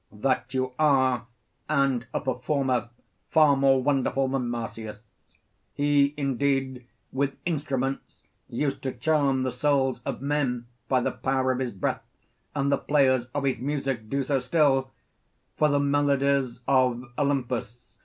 That 0.11 0.51
you 0.55 0.73
are, 0.79 1.27
and 1.69 2.07
a 2.11 2.19
performer 2.19 2.89
far 3.29 3.55
more 3.55 3.83
wonderful 3.83 4.27
than 4.29 4.49
Marsyas. 4.49 5.01
He 5.75 6.15
indeed 6.17 6.87
with 7.11 7.37
instruments 7.45 8.17
used 8.49 8.81
to 8.81 8.93
charm 8.93 9.43
the 9.43 9.51
souls 9.51 10.01
of 10.01 10.19
men 10.19 10.65
by 10.87 11.01
the 11.01 11.11
power 11.11 11.51
of 11.51 11.59
his 11.59 11.69
breath, 11.69 12.01
and 12.55 12.71
the 12.71 12.79
players 12.79 13.25
of 13.35 13.43
his 13.43 13.59
music 13.59 14.09
do 14.09 14.23
so 14.23 14.39
still: 14.39 14.89
for 15.55 15.69
the 15.69 15.79
melodies 15.79 16.61
of 16.67 17.03
Olympus 17.15 17.67
(compare 17.67 17.69
Arist. 17.69 17.77